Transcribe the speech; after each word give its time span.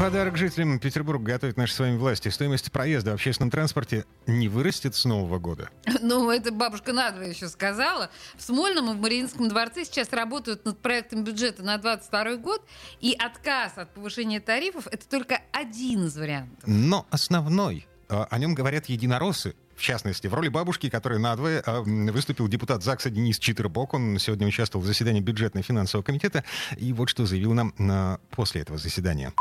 Подарок 0.00 0.38
жителям 0.38 0.78
Петербурга 0.78 1.32
готовит 1.32 1.58
наши 1.58 1.74
с 1.74 1.78
вами 1.78 1.98
власти. 1.98 2.28
Стоимость 2.28 2.72
проезда 2.72 3.10
в 3.10 3.14
общественном 3.14 3.50
транспорте 3.50 4.06
не 4.26 4.48
вырастет 4.48 4.94
с 4.94 5.04
Нового 5.04 5.38
года. 5.38 5.68
Ну, 6.00 6.30
это 6.30 6.50
бабушка 6.50 6.94
надвое 6.94 7.28
еще 7.28 7.48
сказала. 7.48 8.10
В 8.36 8.42
Смольном 8.42 8.90
и 8.90 8.94
в 8.94 9.00
Мариинском 9.00 9.48
дворце 9.48 9.84
сейчас 9.84 10.10
работают 10.12 10.64
над 10.64 10.78
проектом 10.78 11.22
бюджета 11.22 11.62
на 11.62 11.76
22 11.76 12.36
год, 12.36 12.64
и 13.00 13.14
отказ 13.18 13.74
от 13.76 13.92
повышения 13.92 14.40
тарифов— 14.40 14.86
это 14.90 15.06
только 15.06 15.40
один 15.52 16.06
из 16.06 16.16
вариантов. 16.16 16.58
Но 16.66 17.06
основной, 17.10 17.86
а, 18.08 18.26
о 18.30 18.38
нем 18.38 18.54
говорят 18.54 18.86
единороссы, 18.86 19.54
в 19.76 19.82
частности, 19.82 20.26
в 20.26 20.34
роли 20.34 20.48
бабушки, 20.48 20.88
которая 20.88 21.18
надвое 21.18 21.62
а, 21.64 21.82
выступил 21.82 22.48
депутат 22.48 22.82
ЗАГСа 22.82 23.10
Денис 23.10 23.38
Читербок. 23.38 23.94
Он 23.94 24.18
сегодня 24.18 24.46
участвовал 24.46 24.82
в 24.82 24.86
заседании 24.86 25.20
бюджетно 25.20 25.62
финансового 25.62 26.04
комитета. 26.04 26.42
И 26.78 26.92
вот 26.92 27.08
что 27.10 27.26
заявил 27.26 27.52
нам 27.52 27.74
а, 27.78 28.18
после 28.30 28.62
этого 28.62 28.78
заседания 28.78 29.32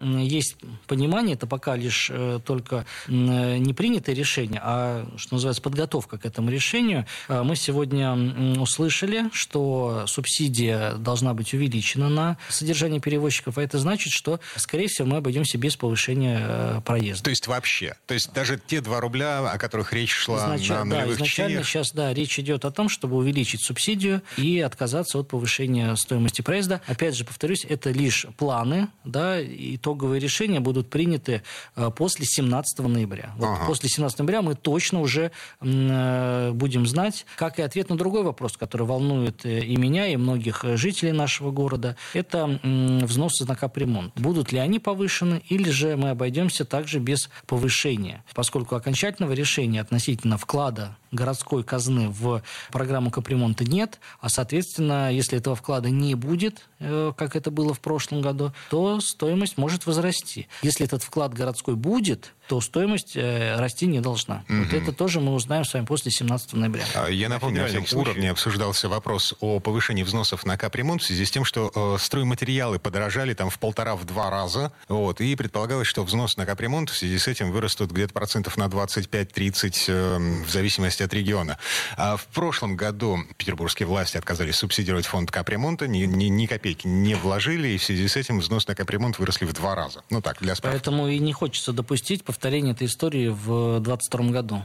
есть 0.00 0.56
понимание, 0.86 1.34
это 1.36 1.46
пока 1.46 1.74
лишь 1.74 2.10
э, 2.12 2.38
только 2.44 2.84
э, 3.06 3.10
не 3.10 3.72
принятое 3.72 4.14
решение, 4.14 4.60
а, 4.62 5.08
что 5.16 5.34
называется, 5.34 5.62
подготовка 5.62 6.18
к 6.18 6.26
этому 6.26 6.50
решению. 6.50 7.06
Э, 7.28 7.42
мы 7.42 7.56
сегодня 7.56 8.14
услышали, 8.60 9.30
что 9.32 10.04
субсидия 10.06 10.94
должна 10.94 11.32
быть 11.32 11.54
увеличена 11.54 12.10
на 12.10 12.36
содержание 12.48 13.00
перевозчиков, 13.00 13.56
а 13.56 13.62
это 13.62 13.78
значит, 13.78 14.12
что, 14.12 14.38
скорее 14.56 14.88
всего, 14.88 15.08
мы 15.08 15.16
обойдемся 15.18 15.56
без 15.56 15.76
повышения 15.76 16.82
проезда. 16.84 17.24
То 17.24 17.30
есть 17.30 17.46
вообще? 17.46 17.96
То 18.06 18.14
есть 18.14 18.32
даже 18.34 18.60
те 18.64 18.82
2 18.82 19.00
рубля, 19.00 19.50
о 19.50 19.58
которых 19.58 19.94
речь 19.94 20.12
шла 20.12 20.56
Изнач... 20.56 20.68
на 20.68 20.84
нулевых 20.84 21.06
да, 21.06 21.14
изначально 21.14 21.26
чтениях? 21.26 21.66
сейчас, 21.66 21.92
да, 21.92 22.12
речь 22.12 22.38
идет 22.38 22.66
о 22.66 22.70
том, 22.70 22.90
чтобы 22.90 23.16
увеличить 23.16 23.62
субсидию 23.62 24.22
и 24.36 24.60
отказаться 24.60 25.18
от 25.18 25.28
повышения 25.28 25.94
стоимости 25.96 26.42
проезда. 26.42 26.82
Опять 26.86 27.16
же, 27.16 27.24
повторюсь, 27.24 27.64
это 27.66 27.90
лишь 27.90 28.26
планы, 28.36 28.88
да, 29.04 29.40
и 29.40 29.78
итоговые 29.86 30.20
решения 30.20 30.58
будут 30.58 30.90
приняты 30.90 31.42
э, 31.76 31.90
после 31.94 32.26
17 32.26 32.78
ноября. 32.80 33.32
Вот 33.36 33.46
ага. 33.46 33.66
После 33.66 33.88
17 33.88 34.18
ноября 34.18 34.42
мы 34.42 34.56
точно 34.56 35.00
уже 35.00 35.30
э, 35.60 36.50
будем 36.52 36.86
знать, 36.86 37.24
как 37.36 37.60
и 37.60 37.62
ответ 37.62 37.88
на 37.88 37.96
другой 37.96 38.24
вопрос, 38.24 38.56
который 38.56 38.86
волнует 38.86 39.46
э, 39.46 39.60
и 39.60 39.76
меня, 39.76 40.08
и 40.08 40.16
многих 40.16 40.64
жителей 40.74 41.12
нашего 41.12 41.52
города. 41.52 41.96
Это 42.14 42.58
взносы 42.64 43.44
на 43.44 43.54
капремонт. 43.54 44.12
Будут 44.16 44.50
ли 44.50 44.58
они 44.58 44.80
повышены, 44.80 45.42
или 45.48 45.70
же 45.70 45.96
мы 45.96 46.10
обойдемся 46.10 46.64
также 46.64 46.98
без 46.98 47.30
повышения? 47.46 48.24
Поскольку 48.34 48.74
окончательного 48.74 49.32
решения 49.32 49.80
относительно 49.80 50.36
вклада 50.36 50.96
городской 51.12 51.62
казны 51.62 52.08
в 52.08 52.42
программу 52.72 53.10
капремонта 53.10 53.64
нет, 53.64 54.00
а, 54.20 54.28
соответственно, 54.28 55.12
если 55.12 55.38
этого 55.38 55.54
вклада 55.54 55.88
не 55.88 56.14
будет, 56.14 56.68
как 56.78 57.36
это 57.36 57.50
было 57.50 57.72
в 57.72 57.80
прошлом 57.80 58.20
году, 58.20 58.52
то 58.68 59.00
стоимость 59.00 59.56
может 59.56 59.75
может 59.76 59.86
возрасти. 59.86 60.48
Если 60.62 60.86
этот 60.86 61.02
вклад 61.02 61.34
городской 61.34 61.74
будет, 61.74 62.32
то 62.48 62.60
стоимость 62.60 63.16
э, 63.16 63.56
расти 63.58 63.86
не 63.86 64.00
должна. 64.00 64.44
Угу. 64.48 64.58
Вот 64.58 64.72
это 64.72 64.92
тоже 64.92 65.20
мы 65.20 65.34
узнаем 65.34 65.64
с 65.64 65.74
вами 65.74 65.84
после 65.84 66.10
17 66.10 66.54
ноября. 66.54 66.84
А, 66.94 67.08
я 67.08 67.28
напомню, 67.28 67.62
на 67.62 67.68
всяком 67.68 67.98
уровне 67.98 68.30
обсуждался 68.30 68.88
вопрос 68.88 69.34
о 69.40 69.60
повышении 69.60 70.02
взносов 70.02 70.46
на 70.46 70.56
капремонт 70.56 71.02
в 71.02 71.04
связи 71.04 71.24
с 71.24 71.30
тем, 71.30 71.44
что 71.44 71.70
э, 71.74 71.96
стройматериалы 72.00 72.78
подорожали 72.78 73.34
там 73.34 73.50
в 73.50 73.58
полтора-в 73.58 74.04
два 74.04 74.30
раза. 74.30 74.72
Вот, 74.88 75.20
и 75.20 75.34
предполагалось, 75.34 75.88
что 75.88 76.04
взнос 76.04 76.36
на 76.36 76.46
капремонт 76.46 76.90
в 76.90 76.96
связи 76.96 77.18
с 77.18 77.28
этим 77.28 77.50
вырастут 77.50 77.90
где-то 77.90 78.14
процентов 78.14 78.56
на 78.56 78.66
25-30 78.66 79.84
э, 79.88 80.42
в 80.44 80.50
зависимости 80.50 81.02
от 81.02 81.12
региона. 81.12 81.58
А 81.96 82.16
в 82.16 82.26
прошлом 82.26 82.76
году 82.76 83.18
петербургские 83.36 83.86
власти 83.86 84.16
отказались 84.16 84.56
субсидировать 84.56 85.06
фонд 85.06 85.30
капремонта, 85.30 85.88
ни, 85.88 86.04
ни, 86.04 86.26
ни 86.26 86.46
копейки 86.46 86.86
не 86.86 87.14
вложили, 87.14 87.68
и 87.68 87.78
в 87.78 87.84
связи 87.84 88.06
с 88.06 88.16
этим 88.16 88.38
взнос 88.38 88.68
на 88.68 88.74
капремонт 88.74 89.18
выросли 89.18 89.44
в 89.44 89.52
два 89.52 89.65
раза. 89.74 90.02
Ну 90.10 90.20
так, 90.20 90.38
для 90.40 90.54
справки. 90.54 90.76
Поэтому 90.76 91.08
и 91.08 91.18
не 91.18 91.32
хочется 91.32 91.72
допустить 91.72 92.24
повторение 92.24 92.72
этой 92.72 92.86
истории 92.86 93.28
в 93.28 93.80
2022 93.80 94.30
году. 94.30 94.62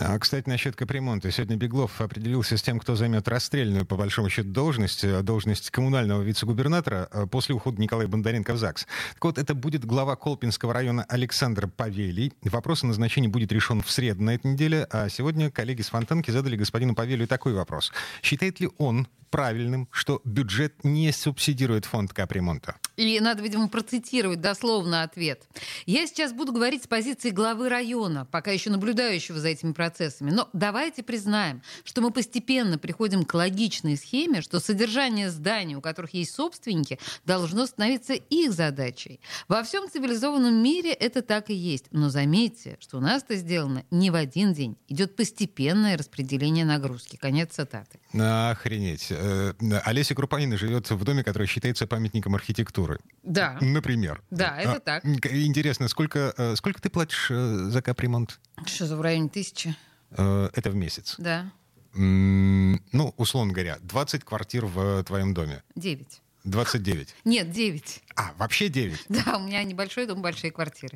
А, 0.00 0.18
кстати, 0.18 0.48
насчет 0.48 0.76
капремонта. 0.76 1.30
Сегодня 1.30 1.56
Беглов 1.56 2.00
определился 2.00 2.58
с 2.58 2.62
тем, 2.62 2.78
кто 2.78 2.94
займет 2.94 3.26
расстрельную, 3.26 3.86
по 3.86 3.96
большому 3.96 4.28
счету, 4.28 4.50
должность, 4.50 5.02
э, 5.02 5.22
должность 5.22 5.70
коммунального 5.70 6.22
вице-губернатора 6.22 7.08
э, 7.10 7.26
после 7.26 7.54
ухода 7.54 7.80
Николая 7.80 8.06
Бондаренко 8.06 8.52
в 8.52 8.58
ЗАГС. 8.58 8.86
Так 9.14 9.24
вот, 9.24 9.38
это 9.38 9.54
будет 9.54 9.86
глава 9.86 10.14
Колпинского 10.16 10.74
района 10.74 11.04
Александр 11.08 11.68
Павелий. 11.68 12.34
Вопрос 12.42 12.84
о 12.84 12.86
назначении 12.86 13.28
будет 13.28 13.50
решен 13.50 13.80
в 13.80 13.90
среду 13.90 14.22
на 14.22 14.34
этой 14.34 14.52
неделе, 14.52 14.86
а 14.90 15.08
сегодня 15.08 15.50
коллеги 15.50 15.80
с 15.80 15.88
Фонтанки 15.88 16.30
задали 16.30 16.56
господину 16.56 16.94
Павелию 16.94 17.26
такой 17.26 17.54
вопрос. 17.54 17.90
Считает 18.22 18.60
ли 18.60 18.68
он 18.76 19.08
правильным, 19.30 19.88
что 19.90 20.20
бюджет 20.24 20.84
не 20.84 21.12
субсидирует 21.12 21.84
фонд 21.84 22.12
капремонта? 22.12 22.76
И 22.96 23.20
надо, 23.20 23.42
видимо, 23.42 23.68
процитировать 23.68 24.40
дословно 24.40 25.02
ответ. 25.02 25.44
Я 25.86 26.06
сейчас 26.06 26.32
буду 26.32 26.52
говорить 26.52 26.84
с 26.84 26.86
позиции 26.88 27.30
главы 27.30 27.68
района, 27.68 28.26
пока 28.30 28.50
еще 28.50 28.70
наблюдающего 28.70 29.38
за 29.38 29.48
этими 29.48 29.72
процессами. 29.72 30.30
Но 30.30 30.48
давайте 30.52 31.02
признаем, 31.04 31.62
что 31.84 32.00
мы 32.00 32.10
постепенно 32.10 32.76
приходим 32.76 33.24
к 33.24 33.32
логичной 33.34 33.96
схеме, 33.96 34.42
что 34.42 34.58
содержание 34.58 35.30
зданий, 35.30 35.76
у 35.76 35.80
которых 35.80 36.14
есть 36.14 36.34
собственники, 36.34 36.98
должно 37.24 37.66
становиться 37.66 38.14
их 38.14 38.52
задачей. 38.52 39.20
Во 39.46 39.62
всем 39.62 39.88
цивилизованном 39.88 40.54
мире 40.54 40.92
это 40.92 41.22
так 41.22 41.50
и 41.50 41.54
есть. 41.54 41.84
Но 41.92 42.10
заметьте, 42.10 42.76
что 42.80 42.98
у 42.98 43.00
нас 43.00 43.22
это 43.22 43.36
сделано 43.36 43.84
не 43.90 44.10
в 44.10 44.16
один 44.16 44.52
день. 44.52 44.76
Идет 44.88 45.14
постепенное 45.14 45.96
распределение 45.96 46.64
нагрузки. 46.64 47.16
Конец 47.16 47.54
цитаты. 47.54 48.00
Охренеть. 48.12 49.12
Э, 49.18 49.52
Олеся 49.84 50.14
Крупанина 50.14 50.56
живет 50.56 50.90
в 50.90 51.04
доме, 51.04 51.24
который 51.24 51.46
считается 51.46 51.86
памятником 51.86 52.34
архитектуры. 52.34 53.00
Да. 53.22 53.58
Например. 53.60 54.22
Да, 54.30 54.58
это 54.58 54.74
а, 54.74 54.80
так. 54.80 55.04
Интересно, 55.04 55.88
сколько, 55.88 56.32
э, 56.36 56.56
сколько 56.56 56.80
ты 56.80 56.88
платишь 56.88 57.30
э, 57.30 57.68
за 57.68 57.82
капремонт? 57.82 58.40
Что 58.66 58.86
за 58.86 58.96
в 58.96 59.00
районе 59.00 59.28
тысячи? 59.28 59.74
Это 60.10 60.70
в 60.70 60.74
месяц? 60.74 61.16
Да. 61.18 61.52
Ну, 61.92 63.14
условно 63.18 63.52
говоря, 63.52 63.78
20 63.82 64.24
квартир 64.24 64.64
в 64.64 65.04
твоем 65.04 65.34
доме. 65.34 65.62
9. 65.74 66.22
29. 66.44 67.14
Нет, 67.24 67.50
9. 67.50 68.02
А, 68.16 68.32
вообще 68.38 68.68
9? 68.68 69.06
Да, 69.08 69.36
у 69.36 69.40
меня 69.40 69.62
небольшой 69.64 70.06
дом, 70.06 70.22
большие 70.22 70.50
квартиры. 70.50 70.92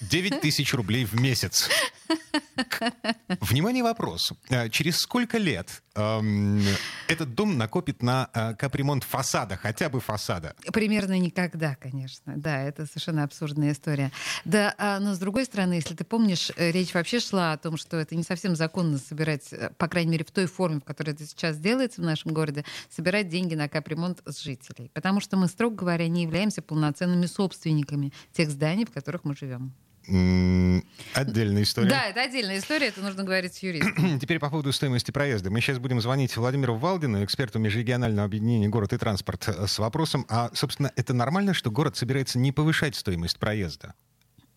9 0.00 0.40
тысяч 0.40 0.74
рублей 0.74 1.04
в 1.04 1.14
месяц. 1.20 1.68
Внимание, 3.44 3.82
вопрос. 3.82 4.32
А, 4.48 4.70
через 4.70 4.96
сколько 4.96 5.36
лет 5.36 5.82
эм, 5.94 6.62
этот 7.08 7.34
дом 7.34 7.58
накопит 7.58 8.02
на 8.02 8.30
э, 8.32 8.54
капремонт 8.54 9.04
фасада, 9.04 9.56
хотя 9.56 9.90
бы 9.90 10.00
фасада? 10.00 10.56
Примерно 10.72 11.18
никогда, 11.18 11.74
конечно. 11.74 12.32
Да, 12.36 12.62
это 12.62 12.86
совершенно 12.86 13.22
абсурдная 13.22 13.72
история. 13.72 14.12
Да, 14.46 14.74
а, 14.78 14.98
но 14.98 15.14
с 15.14 15.18
другой 15.18 15.44
стороны, 15.44 15.74
если 15.74 15.94
ты 15.94 16.04
помнишь, 16.04 16.52
э, 16.56 16.70
речь 16.70 16.94
вообще 16.94 17.20
шла 17.20 17.52
о 17.52 17.58
том, 17.58 17.76
что 17.76 17.98
это 17.98 18.16
не 18.16 18.22
совсем 18.22 18.56
законно 18.56 18.96
собирать, 18.96 19.52
э, 19.52 19.70
по 19.76 19.88
крайней 19.88 20.12
мере, 20.12 20.24
в 20.24 20.30
той 20.30 20.46
форме, 20.46 20.80
в 20.80 20.84
которой 20.84 21.10
это 21.10 21.26
сейчас 21.26 21.58
делается 21.58 22.00
в 22.00 22.04
нашем 22.04 22.32
городе, 22.32 22.64
собирать 22.88 23.28
деньги 23.28 23.54
на 23.54 23.68
капремонт 23.68 24.22
с 24.24 24.40
жителей. 24.40 24.90
Потому 24.94 25.20
что 25.20 25.36
мы, 25.36 25.48
строго 25.48 25.76
говоря, 25.76 26.08
не 26.08 26.22
являемся 26.22 26.62
полноценными 26.62 27.26
собственниками 27.26 28.10
тех 28.32 28.48
зданий, 28.48 28.86
в 28.86 28.90
которых 28.90 29.24
мы 29.24 29.36
живем. 29.36 29.74
Отдельная 30.06 31.62
история. 31.62 31.88
Да, 31.88 32.06
это 32.06 32.22
отдельная 32.22 32.58
история, 32.58 32.88
это 32.88 33.00
нужно 33.00 33.24
говорить 33.24 33.54
с 33.54 33.58
юристом. 33.60 34.18
Теперь 34.20 34.38
по 34.38 34.50
поводу 34.50 34.72
стоимости 34.72 35.10
проезда. 35.10 35.50
Мы 35.50 35.60
сейчас 35.60 35.78
будем 35.78 36.00
звонить 36.00 36.36
Владимиру 36.36 36.76
Валдину, 36.76 37.24
эксперту 37.24 37.58
межрегионального 37.58 38.26
объединения 38.26 38.68
«Город 38.68 38.92
и 38.92 38.98
транспорт», 38.98 39.48
э, 39.48 39.66
с 39.66 39.78
вопросом, 39.78 40.26
а, 40.28 40.50
собственно, 40.52 40.92
это 40.96 41.14
нормально, 41.14 41.54
что 41.54 41.70
город 41.70 41.96
собирается 41.96 42.38
не 42.38 42.52
повышать 42.52 42.96
стоимость 42.96 43.38
проезда? 43.38 43.94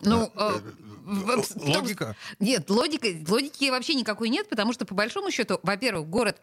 Ну, 0.02 0.32
э, 0.36 0.60
э, 1.08 1.42
логика? 1.56 2.16
Нет, 2.40 2.70
логика, 2.70 3.08
логики 3.30 3.70
вообще 3.70 3.94
никакой 3.94 4.30
нет, 4.30 4.50
потому 4.50 4.74
что, 4.74 4.86
по 4.86 4.96
большому 4.96 5.32
счету, 5.32 5.60
во-первых, 5.64 6.08
город 6.08 6.42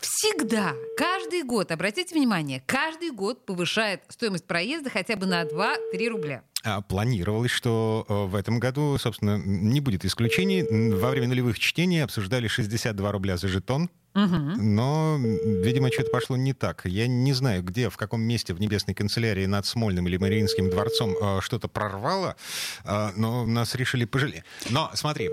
всегда, 0.00 0.74
каждый 0.96 1.42
год, 1.42 1.70
обратите 1.72 2.14
внимание, 2.14 2.62
каждый 2.66 3.10
год 3.10 3.44
повышает 3.44 4.02
стоимость 4.08 4.46
проезда 4.46 4.90
хотя 4.90 5.16
бы 5.16 5.26
на 5.26 5.42
2-3 5.42 6.08
рубля. 6.08 6.42
А 6.64 6.80
планировалось, 6.80 7.50
что 7.50 8.04
э, 8.08 8.24
в 8.24 8.34
этом 8.34 8.58
году, 8.58 8.98
собственно, 8.98 9.38
не 9.38 9.80
будет 9.80 10.04
исключений. 10.04 10.64
Во 10.92 11.10
время 11.10 11.28
нулевых 11.28 11.58
чтений 11.58 12.02
обсуждали 12.02 12.48
62 12.48 13.12
рубля 13.12 13.36
за 13.36 13.48
жетон. 13.48 13.90
Но, 14.26 15.18
видимо, 15.18 15.90
что-то 15.92 16.10
пошло 16.10 16.36
не 16.36 16.52
так. 16.52 16.82
Я 16.84 17.06
не 17.06 17.32
знаю, 17.32 17.62
где, 17.62 17.88
в 17.88 17.96
каком 17.96 18.22
месте 18.22 18.54
в 18.54 18.60
Небесной 18.60 18.94
канцелярии 18.94 19.46
над 19.46 19.66
Смольным 19.66 20.08
или 20.08 20.16
Мариинским 20.16 20.70
дворцом 20.70 21.14
э, 21.20 21.40
что-то 21.40 21.68
прорвало, 21.68 22.36
э, 22.84 23.10
но 23.16 23.46
нас 23.46 23.74
решили 23.74 24.04
пожалеть. 24.04 24.42
Но 24.70 24.90
смотри, 24.94 25.30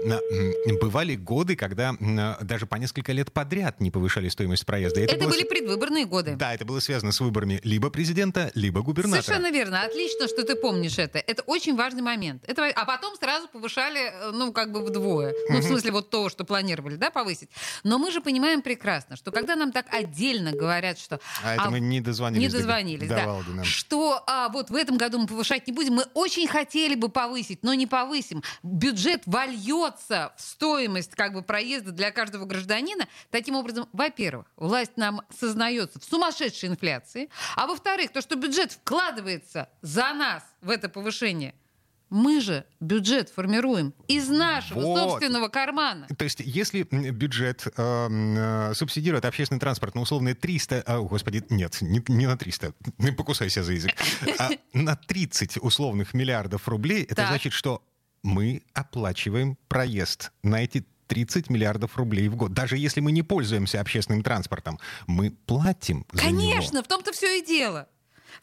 бывали 0.82 1.16
годы, 1.16 1.56
когда 1.56 1.96
даже 2.42 2.66
по 2.66 2.76
несколько 2.76 3.12
лет 3.12 3.32
подряд 3.32 3.80
не 3.82 3.92
повышали 3.92 4.30
стоимость 4.30 4.66
проезда. 4.66 5.02
Это, 5.02 5.16
это 5.16 5.26
было... 5.26 5.34
были 5.34 5.44
предвыборные 5.44 6.06
годы. 6.06 6.36
Да, 6.36 6.54
это 6.54 6.66
было 6.66 6.80
связано 6.80 7.12
с 7.12 7.20
выборами 7.20 7.60
либо 7.64 7.90
президента, 7.90 8.52
либо 8.56 8.82
губернатора. 8.82 9.22
Совершенно 9.22 9.52
верно. 9.52 9.82
Отлично, 9.82 10.28
что 10.28 10.44
ты 10.44 10.56
помнишь 10.56 10.98
это. 10.98 11.20
Это 11.20 11.42
очень 11.44 11.76
важный 11.76 12.02
момент. 12.02 12.44
Это... 12.48 12.68
А 12.76 12.86
потом 12.86 13.16
сразу 13.16 13.48
повышали, 13.48 14.12
э, 14.12 14.32
ну, 14.32 14.52
как 14.52 14.72
бы 14.72 14.84
вдвое. 14.86 15.34
Ну, 15.50 15.60
в 15.60 15.64
смысле, 15.64 15.92
вот 15.92 16.10
то, 16.10 16.30
что 16.30 16.44
планировали, 16.46 16.96
да, 16.96 17.10
повысить. 17.10 17.50
Но 17.84 17.98
мы 17.98 18.12
же 18.12 18.22
понимаем 18.22 18.62
прекрасно, 18.62 18.75
что 19.16 19.32
когда 19.32 19.56
нам 19.56 19.72
так 19.72 19.88
отдельно 19.94 20.52
говорят, 20.52 20.98
что... 21.00 21.20
А, 21.44 21.52
а 21.52 21.54
это 21.56 21.70
мы 21.70 21.80
не 21.80 22.02
дозвонились. 22.02 22.52
Не 22.52 22.58
дозвонились, 22.58 23.08
до, 23.08 23.16
да. 23.16 23.26
До 23.58 23.64
что 23.64 24.24
а, 24.28 24.50
вот 24.50 24.70
в 24.70 24.76
этом 24.76 24.98
году 24.98 25.20
мы 25.20 25.28
повышать 25.28 25.68
не 25.68 25.74
будем. 25.74 25.94
Мы 25.94 26.04
очень 26.14 26.48
хотели 26.48 26.96
бы 26.96 27.10
повысить, 27.10 27.64
но 27.64 27.74
не 27.74 27.88
повысим. 27.88 28.44
Бюджет 28.64 29.24
вольется 29.26 30.34
в 30.38 30.42
стоимость 30.42 31.16
как 31.16 31.34
бы 31.34 31.42
проезда 31.42 31.92
для 31.92 32.12
каждого 32.12 32.46
гражданина. 32.46 33.08
Таким 33.32 33.56
образом, 33.56 33.88
во-первых, 33.94 34.46
власть 34.56 34.98
нам 34.98 35.22
сознается 35.38 36.00
в 36.00 36.04
сумасшедшей 36.04 36.70
инфляции, 36.70 37.30
а 37.56 37.68
во-вторых, 37.68 38.12
то, 38.12 38.22
что 38.22 38.36
бюджет 38.36 38.72
вкладывается 38.72 39.70
за 39.82 40.14
нас 40.14 40.44
в 40.62 40.70
это 40.70 40.90
повышение– 40.90 41.56
мы 42.10 42.42
же 42.42 42.66
бюджет 42.80 43.30
формируем 43.30 43.94
из 44.08 44.30
нашего 44.30 44.80
вот. 44.80 45.00
собственного 45.00 45.48
кармана. 45.48 46.08
То 46.18 46.24
есть, 46.24 46.40
если 46.40 46.84
бюджет 46.84 47.66
э, 47.66 47.72
э, 47.78 48.74
субсидирует 48.74 49.26
общественный 49.26 49.60
транспорт 49.60 49.96
на 49.96 50.02
условные 50.02 50.36
300... 50.36 50.84
О, 50.86 51.04
господи, 51.04 51.44
нет, 51.50 51.78
не, 51.82 52.04
не 52.08 52.28
на 52.28 52.38
300, 52.38 52.74
не 52.98 53.12
покусайся 53.16 53.64
за 53.64 53.74
язык. 53.74 53.94
А 54.40 54.50
на 54.74 54.96
30 54.96 55.58
условных 55.58 56.14
миллиардов 56.14 56.68
рублей, 56.68 57.04
это 57.04 57.16
так. 57.16 57.30
значит, 57.30 57.54
что 57.54 57.84
мы 58.24 58.64
оплачиваем 58.74 59.58
проезд 59.68 60.32
на 60.44 60.64
эти 60.64 60.86
30 61.08 61.50
миллиардов 61.50 61.98
рублей 61.98 62.28
в 62.30 62.36
год. 62.36 62.54
Даже 62.54 62.78
если 62.78 63.00
мы 63.00 63.12
не 63.12 63.22
пользуемся 63.22 63.80
общественным 63.80 64.24
транспортом, 64.24 64.80
мы 65.08 65.32
платим 65.32 66.06
за 66.12 66.22
Конечно, 66.22 66.78
него. 66.78 66.84
в 66.84 66.88
том-то 66.88 67.12
все 67.12 67.40
и 67.40 67.46
дело. 67.46 67.88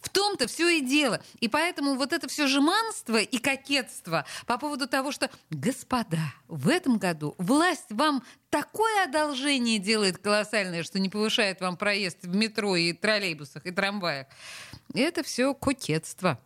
В 0.00 0.08
том-то 0.08 0.46
все 0.46 0.68
и 0.68 0.80
дело. 0.80 1.20
И 1.40 1.48
поэтому 1.48 1.94
вот 1.96 2.12
это 2.12 2.28
все 2.28 2.46
жеманство 2.46 3.16
и 3.16 3.38
кокетство 3.38 4.24
по 4.46 4.58
поводу 4.58 4.86
того, 4.88 5.12
что, 5.12 5.30
господа, 5.50 6.20
в 6.48 6.68
этом 6.68 6.98
году 6.98 7.34
власть 7.38 7.90
вам 7.90 8.22
такое 8.50 9.04
одолжение 9.04 9.78
делает 9.78 10.18
колоссальное, 10.18 10.82
что 10.82 10.98
не 10.98 11.08
повышает 11.08 11.60
вам 11.60 11.76
проезд 11.76 12.18
в 12.22 12.34
метро 12.34 12.76
и 12.76 12.92
троллейбусах 12.92 13.66
и 13.66 13.70
трамваях. 13.70 14.26
Это 14.94 15.22
все 15.22 15.54
кокетство. 15.54 16.38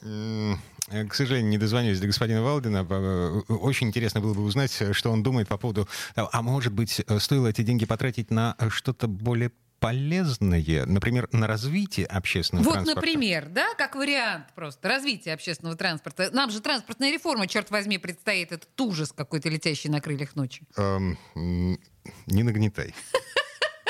К 0.00 1.14
сожалению, 1.14 1.48
не 1.48 1.58
дозвонились 1.58 2.00
до 2.00 2.06
господина 2.08 2.42
Валдина. 2.42 2.86
Э, 2.90 3.40
очень 3.48 3.86
интересно 3.86 4.20
было 4.20 4.34
бы 4.34 4.42
узнать, 4.42 4.76
что 4.92 5.10
он 5.10 5.22
думает 5.22 5.48
по 5.48 5.56
поводу... 5.56 5.88
А 6.16 6.42
может 6.42 6.72
быть, 6.72 7.00
стоило 7.18 7.46
эти 7.46 7.62
деньги 7.62 7.86
потратить 7.86 8.30
на 8.30 8.56
что-то 8.68 9.06
более 9.06 9.52
полезные, 9.82 10.86
например, 10.86 11.28
на 11.32 11.48
развитие 11.48 12.06
общественного 12.06 12.64
вот, 12.64 12.72
транспорта? 12.72 13.00
Вот, 13.00 13.04
например, 13.04 13.48
да, 13.48 13.74
как 13.76 13.96
вариант 13.96 14.46
просто, 14.54 14.88
развитие 14.88 15.34
общественного 15.34 15.76
транспорта. 15.76 16.30
Нам 16.32 16.50
же 16.50 16.60
транспортная 16.60 17.10
реформа, 17.10 17.48
черт 17.48 17.70
возьми, 17.70 17.98
предстоит 17.98 18.52
этот 18.52 18.80
ужас 18.80 19.12
какой-то 19.12 19.48
летящий 19.48 19.90
на 19.90 20.00
крыльях 20.00 20.36
ночи. 20.36 20.62
Эм, 20.76 21.18
не 21.34 22.42
нагнетай. 22.44 22.94